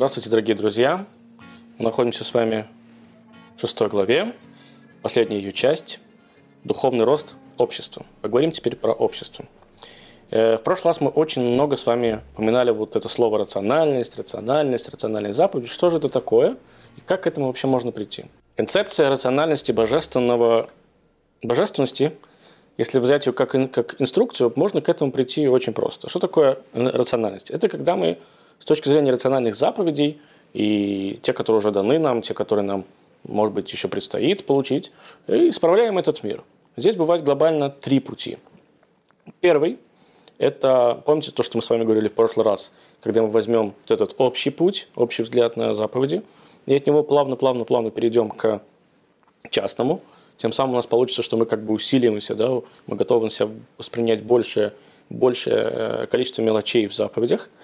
[0.00, 1.04] Здравствуйте, дорогие друзья!
[1.76, 2.64] Мы находимся с вами
[3.54, 4.34] в шестой главе,
[5.02, 6.00] последняя ее часть–
[6.64, 8.06] духовный рост общества.
[8.22, 9.44] Поговорим теперь про общество.
[10.30, 14.88] Э, в прошлый раз мы очень много с вами упоминали вот это слово рациональность, рациональность,
[14.88, 15.68] рациональные заповеди.
[15.68, 16.56] Что же это такое
[16.96, 18.24] и как к этому вообще можно прийти?
[18.56, 20.70] Концепция рациональности божественного,
[21.42, 22.14] божественности,
[22.78, 26.08] если взять ее как, как инструкцию, можно к этому прийти очень просто.
[26.08, 27.50] Что такое рациональность?
[27.50, 28.18] Это когда мы
[28.60, 30.20] с точки зрения рациональных заповедей
[30.52, 32.84] и те, которые уже даны нам, те, которые нам,
[33.24, 34.92] может быть, еще предстоит получить,
[35.26, 36.44] и исправляем этот мир.
[36.76, 38.38] Здесь бывает глобально три пути.
[39.40, 39.78] Первый–
[40.38, 43.90] это, помните то, что мы с вами говорили в прошлый раз, когда мы возьмем вот
[43.90, 46.22] этот общий путь, общий взгляд на заповеди,
[46.66, 48.60] и от него плавно-плавно-плавно перейдем к
[49.48, 50.02] частному,
[50.36, 52.50] тем самым у нас получится, что мы как бы усиливаемся, да,
[52.86, 53.30] мы готовы
[53.78, 54.74] воспринять большее,
[55.08, 57.48] большее э, количество мелочей в заповедях–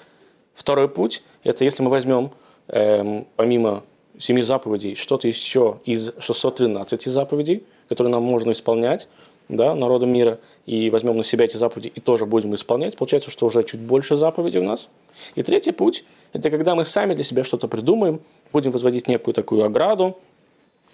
[0.56, 2.30] Второй путь– это если мы возьмем
[2.68, 3.84] эм, помимо
[4.18, 9.06] семи заповедей что-то еще из 613 заповедей, которые нам можно исполнять,
[9.50, 13.44] да, народа мира, и возьмем на себя эти заповеди и тоже будем исполнять, получается, что
[13.44, 14.88] уже чуть больше заповедей у нас.
[15.34, 19.62] И третий путь– это когда мы сами для себя что-то придумаем, будем возводить некую такую
[19.62, 20.16] ограду,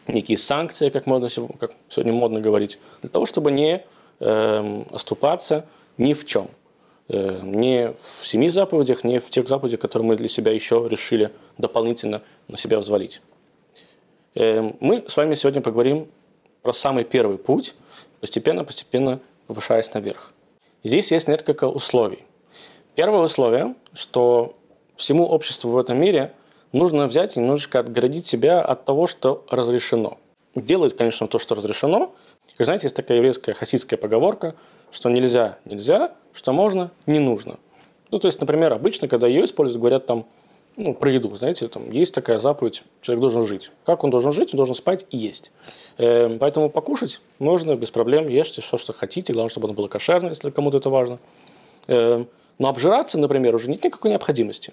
[0.08, 1.28] некие санкции, как, модно,
[1.60, 3.84] как сегодня модно говорить, для того, чтобы не
[4.18, 5.66] э, оступаться
[5.98, 6.48] ни в чем–
[7.12, 12.22] не в семи заповедях, не в тех заповедях, которые мы для себя еще решили дополнительно
[12.48, 13.20] на себя взвалить.
[14.34, 16.08] Э, мы с вами сегодня поговорим
[16.62, 17.74] про самый первый путь,
[18.20, 20.32] постепенно-постепенно повышаясь наверх.
[20.84, 22.24] Здесь есть несколько условий.
[22.94, 24.52] Первое условие, что
[24.96, 26.32] всему обществу в этом мире
[26.72, 30.18] нужно взять и немножечко отгородить себя от того, что разрешено.
[30.54, 32.14] Делать, конечно, то, что разрешено.
[32.56, 34.54] Как знаете, есть такая еврейская хасидская поговорка,
[34.92, 37.58] что нельзя, нельзя, что можно, не нужно.
[38.10, 40.26] Ну, то есть, например, обычно, когда ее используют, говорят там,
[40.76, 43.72] ну, про еду, знаете, там есть такая заповедь, человек должен жить.
[43.84, 44.54] Как он должен жить?
[44.54, 45.50] Он должен спать и есть.
[45.98, 50.28] Э, поэтому покушать можно без проблем, ешьте все, что хотите, главное, чтобы оно было кошерно,
[50.28, 51.18] если кому-то это важно.
[51.88, 52.24] Э,
[52.58, 54.72] но обжираться, например, уже нет никакой необходимости.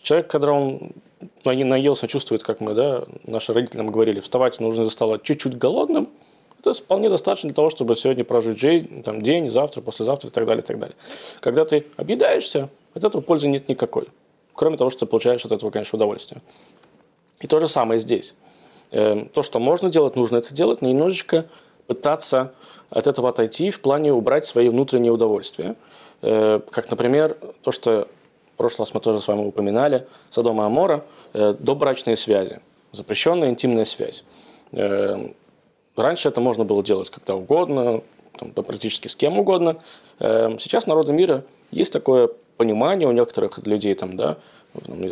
[0.00, 0.92] Человек, когда он
[1.44, 6.10] наелся, чувствует, как мы, да, наши родители нам говорили, вставать нужно за стола чуть-чуть голодным–
[6.66, 10.44] это вполне достаточно для того, чтобы сегодня прожить жизнь, там, день, завтра, послезавтра и так
[10.46, 10.96] далее, и так далее.
[11.40, 14.08] Когда ты объедаешься, от этого пользы нет никакой.
[14.54, 16.40] Кроме того, что ты получаешь от этого, конечно, удовольствие.
[17.40, 18.34] И то же самое здесь.
[18.90, 21.46] Эм, то, что можно делать, нужно это делать, но немножечко
[21.86, 22.54] пытаться
[22.90, 25.76] от этого отойти в плане убрать свои внутренние удовольствия.
[26.22, 28.08] Э, как, например, то, что
[28.54, 32.60] в прошлый раз мы тоже с вами упоминали, Содома Амора, э, добрачные связи,
[32.92, 34.24] запрещенная интимная связь.
[35.96, 38.02] Раньше это можно было делать когда угодно,
[38.38, 39.78] там, практически с кем угодно.
[40.18, 44.36] Эм, сейчас народы мира есть такое понимание у некоторых людей, там, да,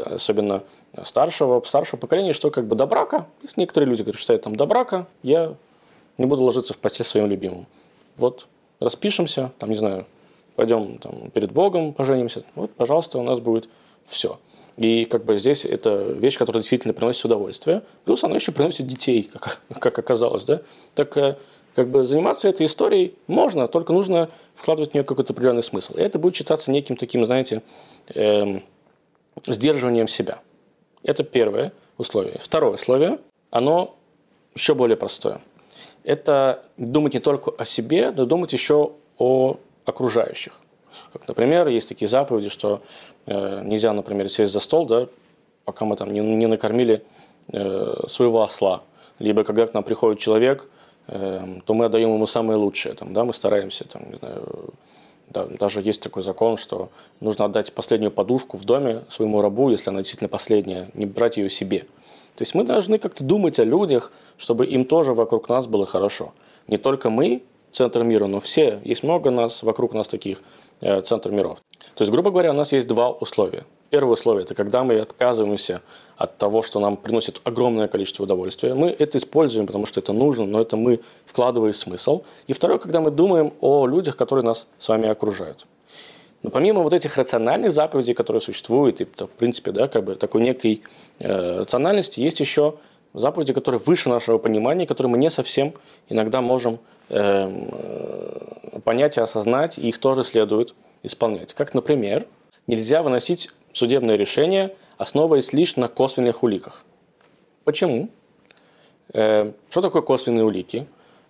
[0.05, 0.63] особенно
[1.03, 4.67] старшего, старшего поколения, что как бы до брака, есть некоторые люди говорят, считают там до
[4.67, 5.55] брака, я
[6.19, 7.67] не буду ложиться в постель своим любимым.
[8.17, 8.47] Вот
[8.81, 10.07] распишемся, там, не знаю,
[10.57, 13.69] пойдем там, перед Богом поженимся, вот, пожалуйста, у нас будет
[14.07, 14.39] все.
[14.77, 17.83] И как бы здесь это вещь, которая действительно приносит удовольствие.
[18.05, 20.45] Плюс она еще приносит детей, как, как оказалось.
[20.45, 20.63] Да?
[20.95, 21.37] Так э,
[21.75, 25.95] как бы заниматься этой историей можно, только нужно вкладывать в нее какой-то определенный смысл.
[25.95, 27.63] И это будет считаться неким таким, знаете,
[28.15, 28.63] эм,
[29.47, 30.41] сдерживанием себя.
[31.03, 32.39] Это первое условие.
[32.41, 33.19] Второе условие,
[33.51, 33.97] оно
[34.55, 35.41] еще более простое.
[36.03, 40.61] Это думать не только о себе, но думать еще о окружающих.
[41.13, 42.83] Как, например, есть такие заповеди, что
[43.27, 45.09] э, нельзя, например, сесть за стол, да,
[45.65, 47.05] пока мы там не, не накормили
[47.49, 48.83] э, своего осла.
[49.19, 50.69] Либо когда к нам приходит человек,
[51.07, 52.95] э, то мы отдаем ему самое лучшее.
[52.95, 54.75] Там, да, мы стараемся, там, не знаю,
[55.31, 56.91] да, даже есть такой закон, что
[57.21, 61.51] нужно отдать последнюю подушку в доме своему рабу, если она действительно последняя, не брать ее
[61.51, 61.81] себе.
[62.37, 66.33] То есть мы должны как-то думать о людях, чтобы им тоже вокруг нас было хорошо.
[66.67, 67.43] Не только мы,
[67.73, 68.81] центр мира, но все.
[68.85, 70.43] Есть много нас, вокруг нас таких–
[71.05, 71.59] центр миров.
[71.95, 73.65] То есть, грубо говоря, у нас есть два условия.
[73.91, 75.81] Первое условие– это когда мы отказываемся
[76.17, 78.75] от того, что нам приносит огромное количество удовольствия.
[78.75, 82.23] Мы это используем, потому что это нужно, но это мы вкладываем смысл.
[82.49, 85.67] И второе, когда мы думаем о людях, которые нас с вами окружают.
[86.43, 90.43] Но помимо вот этих рациональных заповедей, которые существуют, и, в принципе, да, как бы такой
[90.43, 90.83] некой
[91.19, 92.75] э, рациональности, есть еще
[93.15, 95.73] заповеди, которые выше нашего понимания, которые мы не совсем
[96.09, 98.34] иногда можем э,
[98.85, 101.55] понять и осознать, и их тоже следует исполнять.
[101.55, 102.27] Как, например,
[102.67, 106.85] нельзя выносить судебное решение, основываясь лишь на косвенных уликах.
[107.65, 108.11] Почему?
[109.13, 110.87] Э, что такое косвенные улики?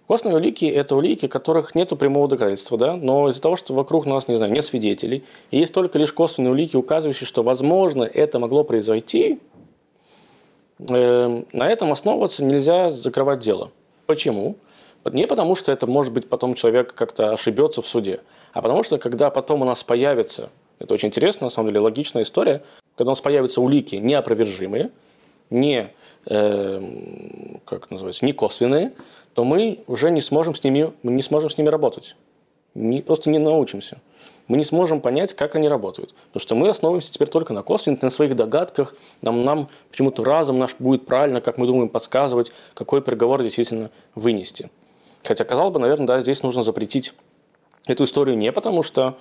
[0.06, 2.94] Косвенные улики– это улики, которых нет прямого доказательства, да?
[2.94, 6.52] но из-за того, что вокруг нас, не знаю, нет свидетелей, и есть только лишь косвенные
[6.52, 9.40] улики, указывающие, что, возможно, это могло произойти–
[10.78, 13.70] э, на этом основываться нельзя закрывать дело.
[14.06, 14.56] Почему?
[15.12, 18.20] Не потому, что это может быть потом человек как-то ошибется в суде,
[18.52, 22.22] а потому что когда потом у нас появится, это очень интересно, на самом деле логичная
[22.22, 22.62] история,
[22.96, 24.90] когда у нас появятся улики неопровержимые,
[25.50, 25.90] не,
[26.26, 26.80] э,
[27.64, 28.92] как называется, не косвенные,
[29.34, 32.16] то мы уже не сможем с ними, мы не сможем с ними работать.
[32.74, 33.98] Не, просто не научимся.
[34.48, 36.14] Мы не сможем понять, как они работают.
[36.28, 38.94] Потому что мы основываемся теперь только на косвенных, на своих догадках.
[39.22, 44.70] Нам, нам почему-то разум наш будет правильно, как мы думаем, подсказывать, какой приговор действительно вынести.
[45.24, 47.14] Хотя, казалось бы, наверное, да, здесь нужно запретить
[47.86, 49.16] эту историю не потому, что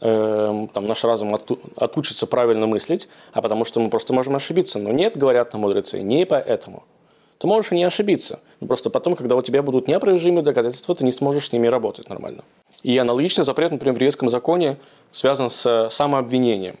[0.00, 4.78] э, там наш разум оту, отучится правильно мыслить, а потому что мы просто можем ошибиться.
[4.78, 6.84] Но нет, говорят на мудрецы, не поэтому.
[7.38, 8.40] Ты можешь и не ошибиться.
[8.60, 12.08] Но просто потом, когда у тебя будут неопровержимые доказательства, ты не сможешь с ними работать
[12.08, 12.42] нормально.
[12.82, 14.76] И аналогичный запрет, например, в еврейском законе
[15.12, 16.76] связан с самообвинением.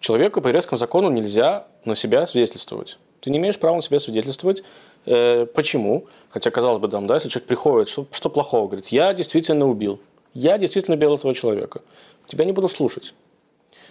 [0.00, 2.98] Человеку по еврейскому закону нельзя на себя свидетельствовать.
[3.20, 4.62] Ты не имеешь права на себя свидетельствовать.
[5.06, 6.06] Э, почему?
[6.28, 8.66] Хотя, казалось бы, там, да, если человек приходит, что, что плохого?
[8.66, 10.00] Говорит, я действительно убил.
[10.34, 11.82] Я действительно убил этого человека.
[12.26, 13.14] Тебя не буду слушать.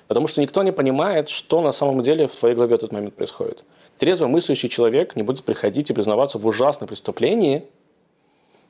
[0.08, 3.16] Потому что никто не понимает, что на самом деле в твоей голове в этот момент
[3.16, 3.64] происходит.
[3.98, 7.66] Трезво мыслящий человек не будет приходить и признаваться в ужасном преступлении–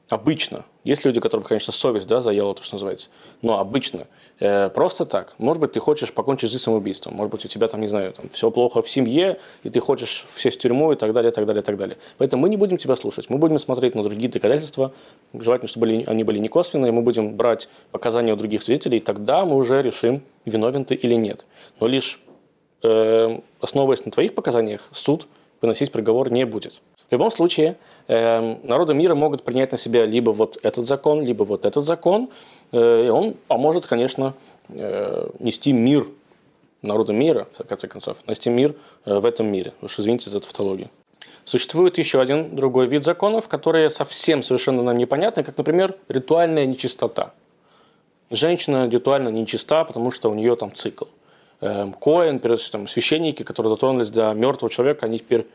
[0.10, 3.10] обычно, есть люди, которым, конечно, совесть да, заела, то, что называется,
[3.42, 4.08] но обычно,
[4.40, 5.34] э, просто так.
[5.38, 8.30] Может быть, ты хочешь покончить жизнь самоубийством, может быть, у тебя там, не знаю, там,
[8.30, 11.46] все плохо в семье, и ты хочешь все в тюрьму и так далее, и так
[11.46, 11.98] далее, и так далее.
[12.18, 14.94] Поэтому мы не будем тебя слушать, мы будем смотреть на другие доказательства,
[15.34, 19.46] желательно, чтобы они были не косвенные, мы будем брать показания у других свидетелей, и тогда
[19.46, 21.46] мы уже решим, виновен ты или нет.
[21.80, 22.20] Но лишь
[22.84, 25.28] э, основываясь на твоих показаниях, суд
[25.62, 26.80] выносить приговор не будет.
[27.10, 27.78] В любом случае,
[28.08, 32.30] Эм, народы мира могут принять на себя либо вот этот закон, либо вот этот закон,
[32.72, 34.34] э, и он поможет, конечно,
[34.70, 36.08] э, нести мир
[36.82, 38.76] народу мира, в конце концов, нести мир
[39.06, 39.74] э, в этом мире.
[39.82, 40.90] Уж извините за тавтологию.
[41.44, 47.34] Существует еще один другой вид законов, которые совсем совершенно нам непонятны, как, например, ритуальная нечистота.
[48.32, 51.06] Женщина ритуально нечиста, потому что у нее там цикл.
[51.62, 55.48] Эм, Коин, там, священники, которые дотронулись до мертвого человека, они теперь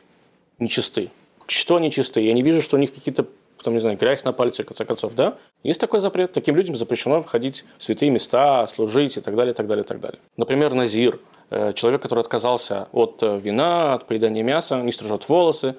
[0.59, 1.11] нечисты
[1.53, 2.27] что они чистые.
[2.27, 3.27] Я не вижу, что у них какие-то
[3.63, 5.39] там, не знаю, грязь на пальце, в конце концов, да?
[5.63, 6.33] Есть такой запрет.
[6.33, 9.87] Таким людям запрещено входить в святые места, служить и так далее, и так далее, и
[9.87, 10.19] так далее.
[10.37, 11.21] Например, Назир,
[11.51, 15.77] э, человек, который отказался от э, вина, от поедания мяса, не стрижет волосы.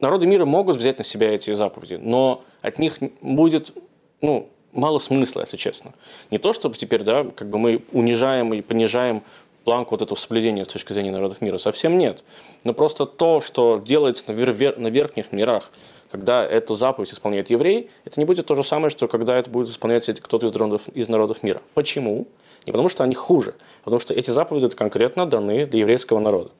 [0.00, 3.72] Народы мира могут взять на себя эти заповеди, но от них будет,
[4.20, 5.92] ну, мало смысла, если честно.
[6.32, 9.22] Не то, чтобы теперь, да, как бы мы унижаем и понижаем
[9.62, 11.58] планку вот этого соблюдения с точки зрения народов мира.
[11.58, 12.24] Совсем нет.
[12.64, 15.72] Но просто то, что делается на, вер- на верхних мирах,
[16.10, 19.68] когда эту заповедь исполняет еврей, это не будет то же самое, что когда это будет
[19.68, 21.62] исполнять кто-то из народов, из народов мира.
[21.74, 22.26] Почему?
[22.66, 26.50] Не потому, что они хуже, а потому что эти заповеди конкретно даны для еврейского народа.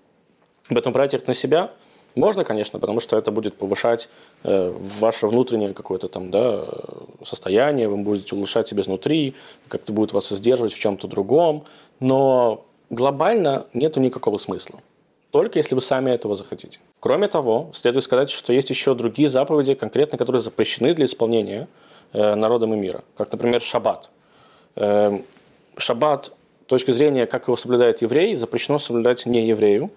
[0.68, 1.70] Поэтому брать их на себя
[2.14, 4.08] можно, конечно, потому что это будет повышать
[4.42, 6.66] э, ваше внутреннее какое-то там да,
[7.24, 9.34] состояние, вы будете улучшать себя изнутри,
[9.68, 11.64] как-то будет вас сдерживать в чем-то другом,
[12.00, 14.78] но глобально нету никакого смысла.
[15.32, 16.78] Только если вы сами этого захотите.
[17.00, 21.68] Кроме того, следует сказать, что есть еще другие заповеди, конкретно, которые запрещены для исполнения
[22.12, 23.02] э, народами мира.
[23.16, 24.10] Как, например, шаббат.
[24.76, 25.18] Э,
[25.78, 26.32] шаббат,
[26.66, 29.90] с точки зрения, как его соблюдает еврей, запрещено соблюдать не еврею.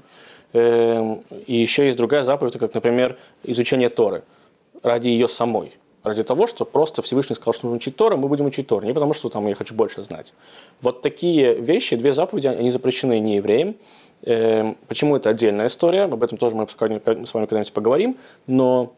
[0.54, 4.24] Э, и еще есть другая заповедь, как, например, изучение Торы
[4.84, 5.74] ради ее самой
[6.06, 8.94] ради того, что просто Всевышний сказал, что нужно учить Тору, мы будем учить Тору, не
[8.94, 10.34] потому что там я хочу больше знать.
[10.82, 13.76] Вот такие вещи, две заповеди, они запрещены не евреям.
[14.22, 18.94] Эм, почему это отдельная история, об этом тоже мы с вами когда-нибудь поговорим, но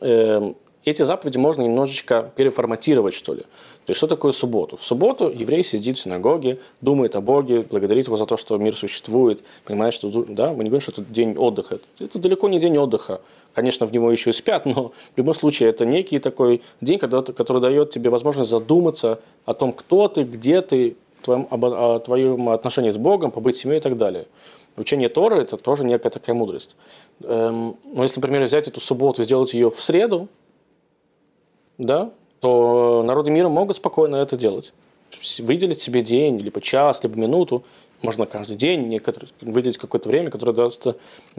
[0.00, 3.42] эм, эти заповеди можно немножечко переформатировать, что ли.
[3.42, 4.76] То есть, что такое субботу?
[4.76, 8.76] В субботу еврей сидит в синагоге, думает о Боге, благодарит его за то, что мир
[8.76, 11.80] существует, понимает, что да, мы не говорим, что это день отдыха.
[11.98, 13.20] Это далеко не день отдыха.
[13.54, 17.22] Конечно, в него еще и спят, но в любом случае это некий такой день, когда,
[17.22, 22.90] который дает тебе возможность задуматься о том, кто ты, где ты, твоем, о твоем отношении
[22.90, 24.26] с Богом, побыть семьей и так далее.
[24.76, 26.76] Учение Торы– это тоже некая такая мудрость.
[27.22, 30.28] Эм, но если, например, взять эту субботу и сделать ее в среду,
[31.76, 34.72] да, то народы мира могут спокойно это делать.
[35.40, 37.64] Выделить себе день, либо час, либо минуту,
[38.00, 38.98] можно каждый день,
[39.42, 40.86] выделить какое-то время, которое, даст,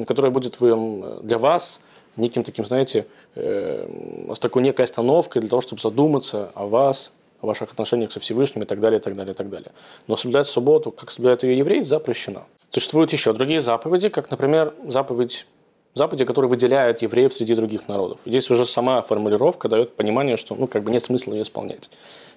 [0.06, 1.82] которое будет для вас–
[2.18, 3.06] неким таким, знаете,
[3.36, 3.88] э,
[4.34, 8.64] с такой некой остановкой для того, чтобы задуматься о вас, о ваших отношениях со Всевышним
[8.64, 9.72] и так далее, и так далее, и так далее.
[10.08, 12.44] Но соблюдать субботу, как соблюдает ее еврей, запрещено.
[12.70, 15.46] Существуют еще другие заповеди, как, например, заповедь
[15.94, 18.20] заповеди, которые выделяют евреев среди других народов.
[18.26, 21.90] Здесь уже сама формулировка дает понимание, что ну, как бы нет смысла ее исполнять.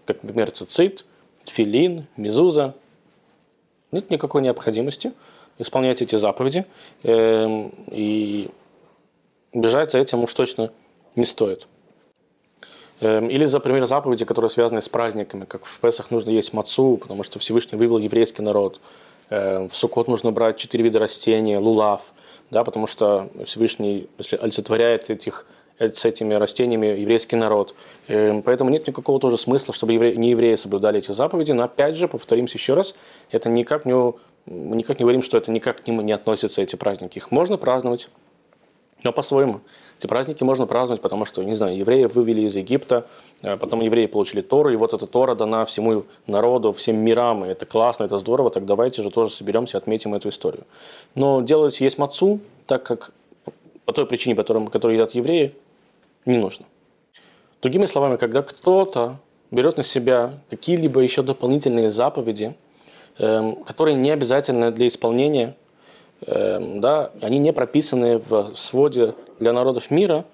[0.04, 1.04] Как, например, цицит,
[1.44, 2.74] филин, мизуза.
[3.92, 5.12] Нет никакой необходимости.
[5.58, 6.66] исполнять эти заповеди,
[7.02, 8.50] эм, и
[9.52, 10.72] бежать за этим уж точно
[11.14, 11.66] не стоит.
[13.00, 16.96] Эм, или, за пример, заповеди, которые связаны с праздниками, как в Песах нужно есть мацу,
[16.96, 18.80] потому что Всевышний вывел еврейский народ.
[19.28, 22.14] Эм, в Сукот нужно брать четыре вида растения, лулав,
[22.50, 24.08] да, потому что Всевышний
[24.40, 25.46] олицетворяет этих
[25.78, 27.74] э, с этими растениями еврейский народ.
[28.08, 31.52] Эм, поэтому нет никакого тоже смысла, чтобы евреи, не евреи соблюдали эти заповеди.
[31.52, 32.94] Но опять же, повторимся еще раз,
[33.30, 33.92] это никак не,
[34.46, 37.18] никак не говорим, что это никак к ним не относятся, эти праздники.
[37.18, 38.08] Их можно праздновать,
[39.06, 39.60] но по-своему.
[39.98, 43.06] Эти праздники можно праздновать, потому что, не знаю, евреи вывели из Египта,
[43.42, 47.48] а потом евреи получили Тору, и вот эта Тора дана всему народу, всем мирам, и
[47.48, 50.64] это классно, это здорово, так давайте же тоже соберемся, отметим эту историю.
[51.14, 53.12] Но делать есть мацу, так как
[53.84, 55.54] по той причине, по которой, едят евреи,
[56.26, 56.66] не нужно.
[57.62, 59.18] Другими словами, когда кто-то
[59.52, 62.56] берет на себя какие-либо еще дополнительные заповеди,
[63.18, 65.54] эм, которые не обязательны для исполнения–
[66.20, 70.24] да, они не прописаны в своде для народов мира,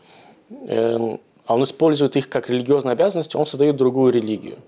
[0.66, 4.58] эм, а он использует их как религиозные обязанности, он создает другую религию.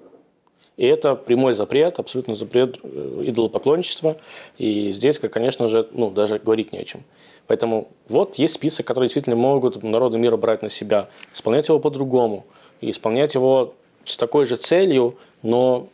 [0.76, 4.16] И это прямой запрет, абсолютно запрет э, идолопоклонничества.
[4.58, 7.02] И здесь, конечно же, ну, даже говорить не о чем.
[7.46, 12.44] Поэтому вот есть список, которые действительно могут народы мира брать на себя, исполнять его по-другому.
[12.80, 15.88] И исполнять его с такой же целью, но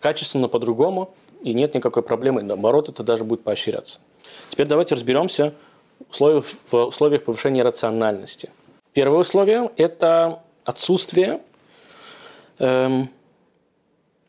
[0.00, 1.08] качественно по-другому,
[1.42, 2.42] и нет никакой проблемы.
[2.42, 4.00] Наоборот, это даже будет поощряться.
[4.48, 5.54] Теперь давайте разберемся
[6.10, 8.50] в условиях повышения рациональности.
[8.92, 11.40] Первое условие– это отсутствие
[12.58, 13.08] эм,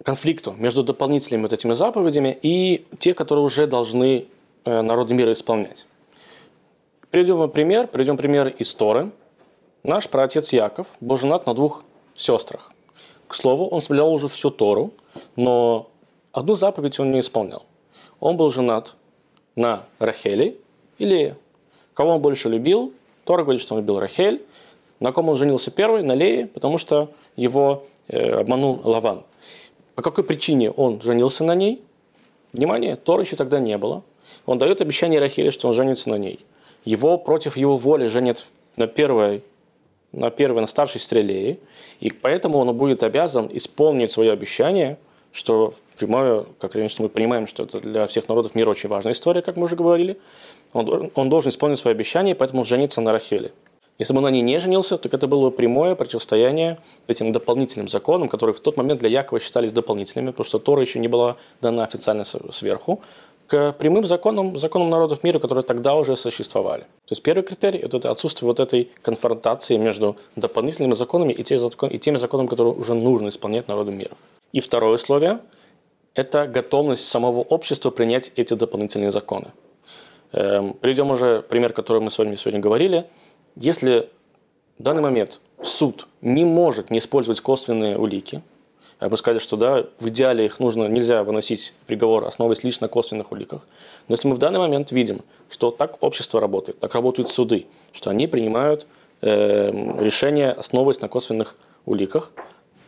[0.03, 4.27] конфликта между дополнительными вот этими заповедями и те, которые уже должны
[4.65, 5.85] э, народы мира исполнять.
[7.09, 9.11] Приведем пример, приведем пример из Торы.
[9.83, 11.83] Наш праотец Яков был женат на двух
[12.15, 12.71] сестрах.
[13.27, 14.93] К слову, он соблюдал уже всю Тору,
[15.35, 15.89] но
[16.31, 17.63] одну заповедь он не исполнял.
[18.19, 18.95] Он был женат
[19.61, 20.57] на Рахели
[20.97, 21.35] или
[21.93, 22.93] кого он больше любил.
[23.23, 24.41] Тора говорит, что он любил Рахель.
[24.99, 26.03] На ком он женился первый?
[26.03, 29.23] На Лее, потому что его э, обманул Лаван.
[29.95, 31.81] По какой причине он женился на ней?
[32.53, 34.03] Внимание, Тора еще тогда не было.
[34.45, 36.45] Он дает обещание Рахеле, что он женится на ней.
[36.83, 39.43] Его против его воли женят на первой,
[40.11, 41.59] на первой, на старшей сестре
[41.99, 44.97] И поэтому он будет обязан исполнить свое обещание–
[45.31, 49.41] что прямое, как конечно, мы понимаем, что это для всех народов мира очень важная история,
[49.41, 50.17] как мы уже говорили.
[50.73, 53.51] Он, он должен исполнить свои обещания, поэтому жениться на Рахеле.
[53.97, 58.29] Если бы он на ней не женился, то это было прямое противостояние этим дополнительным законам,
[58.29, 61.83] которые в тот момент для Якова считались дополнительными, потому что Тора еще не была дана
[61.83, 63.01] официально сверху,
[63.51, 66.81] к прямым законам, законам народов мира, которые тогда уже существовали.
[66.83, 72.47] То есть первый критерий– это отсутствие вот этой конфронтации между дополнительными законами и теми законами,
[72.47, 74.15] которые уже нужно исполнять народу мира.
[74.51, 75.39] И второе условие–
[76.13, 79.47] это готовность самого общества принять эти дополнительные законы.
[80.33, 83.05] Эм, приведем уже пример, который мы с вами сегодня говорили.
[83.55, 84.09] Если
[84.77, 88.41] в данный момент суд не может не использовать косвенные улики,
[88.99, 92.87] а мы сказали, что да, в идеале их нужно, нельзя выносить приговор, основываясь лишь на
[92.87, 93.65] косвенных уликах.
[94.07, 98.11] Но если мы в данный момент видим, что так общество работает, так работают суды, что
[98.11, 98.85] они принимают
[99.21, 102.31] э, решения, основываясь на косвенных уликах,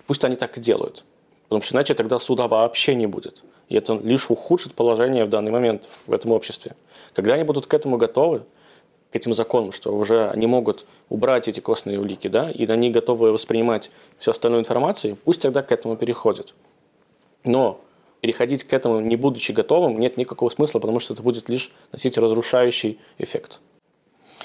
[0.05, 1.03] пусть они так и делают.
[1.43, 3.43] Потому что иначе тогда суда вообще не будет.
[3.69, 6.75] И это лишь ухудшит положение в данный момент в этом обществе.
[7.13, 8.43] Когда они будут к этому готовы,
[9.11, 13.31] к этим законам, что уже они могут убрать эти костные улики, да, и они готовы
[13.31, 16.55] воспринимать всю остальную информацию, пусть тогда к этому переходят.
[17.43, 17.79] Но
[18.21, 22.17] переходить к этому, не будучи готовым, нет никакого смысла, потому что это будет лишь носить
[22.17, 23.59] разрушающий эффект.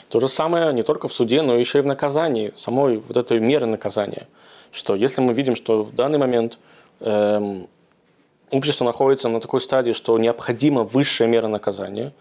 [0.08, 3.40] То же самое не только в суде, но еще и в наказании, самой вот этой
[3.40, 4.26] меры наказания.
[4.70, 6.58] Что если мы видим, что в данный момент
[7.00, 12.12] общество находится на такой стадии, что необходима высшая мера наказания,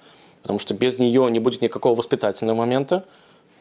[0.41, 3.05] потому что без нее не будет никакого воспитательного момента,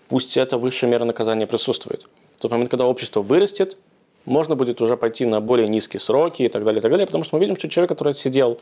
[0.08, 2.06] пусть эта высшая мера наказания присутствует.
[2.37, 3.76] В тот момент, когда общество вырастет,
[4.25, 7.25] можно будет уже пойти на более низкие сроки и так далее, и так далее, потому
[7.25, 8.58] что мы видим, что человек, который сидел,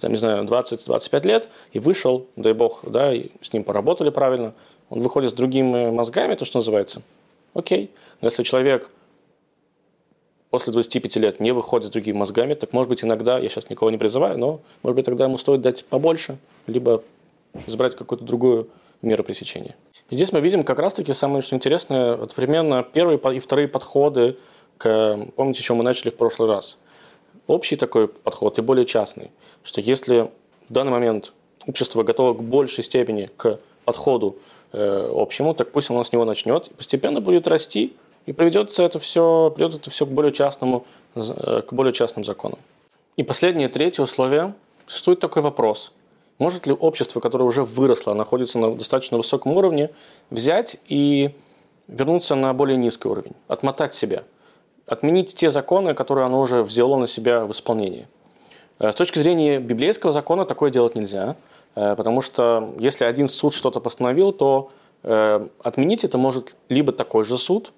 [0.00, 4.54] там, не знаю, 20-25 лет и вышел, дай бог, да, и с ним поработали правильно,
[4.90, 7.02] он выходит с другими мозгами, то, что называется,
[7.52, 7.90] окей.
[8.20, 8.90] Но если человек
[10.50, 13.90] после 25 лет не выходит с другими мозгами, так может быть иногда, я сейчас никого
[13.90, 17.02] не призываю, но может быть тогда ему стоит дать побольше, либо
[17.66, 18.68] избрать какую-то другую
[19.02, 19.76] меру пресечения.
[20.10, 24.36] И здесь мы видим как раз-таки самое что интересное, одновременно первые и вторые подходы
[24.78, 26.78] к, помните, еще мы начали в прошлый раз.
[27.46, 29.30] Общий такой подход и более частный,
[29.62, 30.30] что если
[30.68, 31.32] в данный момент
[31.66, 34.36] общество готово к большей степени к подходу
[34.72, 37.94] э, общему, так пусть оно с него начнет и постепенно будет расти,
[38.28, 42.58] и приведет это все, приведет это все к более частному, к более частным законам.
[43.16, 44.52] И последнее, третье условие.
[44.86, 45.92] Существует такой вопрос.
[46.38, 49.88] Может ли общество, которое уже выросло, находится на достаточно высоком уровне,
[50.28, 51.34] взять и
[51.86, 54.24] вернуться на более низкий уровень, отмотать себя,
[54.86, 58.06] отменить те законы, которые оно уже взяло на себя в исполнении?
[58.78, 61.36] Э, с точки зрения библейского закона такое делать нельзя,
[61.74, 64.70] э, потому что если один суд что-то постановил, то
[65.02, 67.72] э, отменить это может либо такой же суд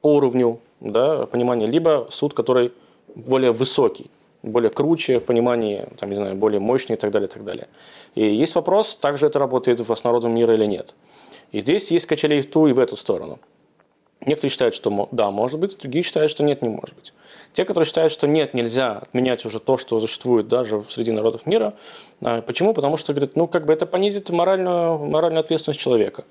[0.00, 2.72] по уровню да, понимания, либо суд, который
[3.14, 4.10] более высокий,
[4.42, 7.68] более круче понимание, там, не знаю, более мощный и так далее, и так далее.
[8.14, 10.94] И есть вопрос, также это работает в основном мира или нет.
[11.52, 13.38] И здесь есть качели и в ту, и в эту сторону.
[14.26, 17.14] Некоторые считают, что да, может быть, другие считают, что нет, не может быть.
[17.54, 21.72] Те, которые считают, что нет, нельзя отменять уже то, что существует даже среди народов мира.
[22.20, 22.74] А, почему?
[22.74, 26.24] Потому что, говорят, ну, как бы это понизит моральную, моральную ответственность человека.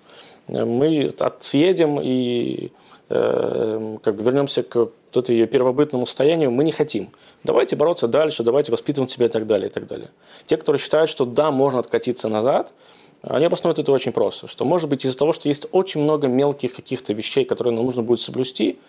[0.50, 2.72] Мы съедем и
[3.10, 7.10] э, как бы вернемся к вот ее первобытному состоянию, мы не хотим.
[7.44, 10.10] Давайте бороться дальше, давайте воспитывать себя и так далее, и так далее.
[10.46, 12.74] Те, которые считают, что да, можно откатиться назад,
[13.22, 16.75] они обосновывают это очень просто, что может быть из-за того, что есть очень много мелких
[16.75, 18.79] каких-то вещей, которые нам нужно будет соблюсти,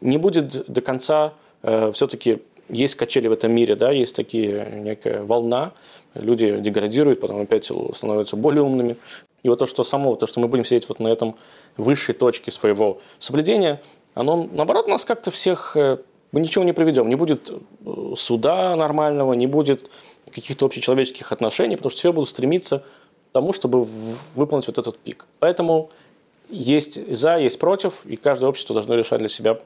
[0.00, 5.22] не будет до конца э, все-таки есть качели в этом мире, да, есть такие некая
[5.22, 5.72] волна,
[6.14, 8.96] люди деградируют, потом опять становятся более умными.
[9.42, 11.36] И вот то, что само, то, что мы будем сидеть вот на этом
[11.76, 13.80] высшей точке своего соблюдения,
[14.14, 15.98] оно, наоборот, нас как-то всех э,
[16.32, 17.08] мы ничего не приведем.
[17.08, 19.90] Не будет э, суда нормального, не будет
[20.30, 22.84] каких-то общечеловеческих отношений, потому что все будут стремиться
[23.32, 23.84] тому, чтобы
[24.34, 25.26] выполнить вот этот пик.
[25.38, 25.90] Поэтому
[26.48, 29.58] есть за, есть против, и каждое общество должно решать для себя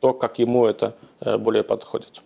[0.00, 2.22] то, как ему это э, более подходит.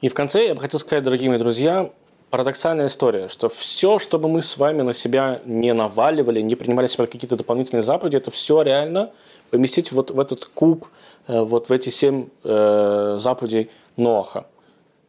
[0.00, 1.90] И в конце я бы хотел сказать, дорогие мои друзья,
[2.30, 6.86] парадоксальная история, что все, что бы мы с вами на себя не наваливали, не принимали
[6.86, 9.10] себе какие-то дополнительные заповеди, это все реально
[9.50, 10.86] поместить вот в этот куб,
[11.28, 14.46] э, вот в эти семь э, заповедей Ноаха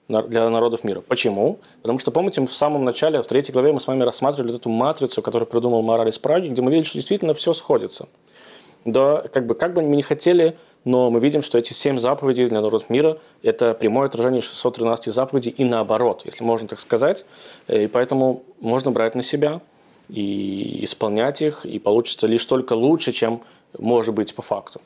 [0.10, 1.00] для народов мира.
[1.00, 1.60] Почему?
[1.82, 5.22] Потому что, помните, в самом начале, в третьей главе мы с вами рассматривали эту матрицу,
[5.22, 8.10] которую придумал Мораль из Праги, где мы видели, что действительно все сходится.
[8.84, 12.48] Да, как бы, как бы мы не хотели, но мы видим, что эти семь заповедей
[12.48, 17.26] для народов мира– это прямое отражение 613 заповедей и наоборот, если можно так сказать.
[17.68, 19.62] И поэтому можно брать на себя
[20.10, 23.42] и исполнять их, и получится лишь только лучше, чем
[23.78, 24.82] может быть по факту.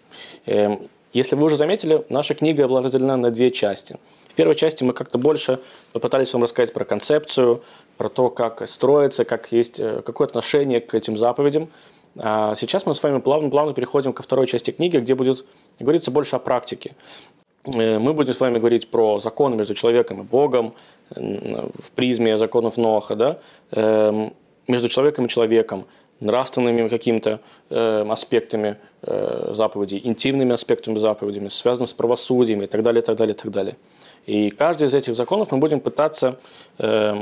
[0.46, 3.98] Эм, если вы уже заметили, наша книга была разделена на две части.
[4.28, 5.62] В первой части мы как-то больше
[5.94, 7.64] попытались вам рассказать про концепцию,
[7.96, 11.70] про то, как строится, как есть, э, какое отношение к этим заповедям.
[12.18, 15.46] А сейчас мы с вами плавно-плавно переходим ко второй части книги, где будет
[15.80, 16.96] говориться больше о практике.
[17.66, 20.74] Э, мы будем с вами говорить про законы между человеком и Богом
[21.10, 23.40] в призме законов Ноаха, да?
[23.72, 24.34] Эм,
[24.68, 25.86] между человеком и человеком,
[26.20, 33.02] нравственными какими-то э, аспектами э, заповедей, интимными аспектами заповедями, связанными с правосудием и так далее,
[33.02, 33.76] и так далее, и так далее.
[34.26, 36.40] И каждый из этих законов мы будем пытаться
[36.78, 37.16] э,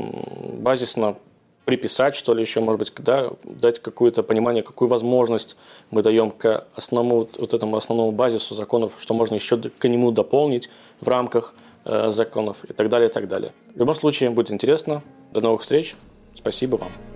[0.60, 1.18] базисно
[1.66, 5.56] приписать, что ли, еще, может быть, да, дать какое-то понимание, какую возможность
[5.92, 10.70] мы даем к основному, вот этому основному базису законов, что можно еще к нему дополнить
[11.00, 11.54] в рамках
[11.86, 13.54] э, законов и так далее, и так далее.
[13.76, 15.04] В любом случае, будет интересно.
[15.32, 15.96] До новых встреч.
[16.36, 17.13] Спасибо вам.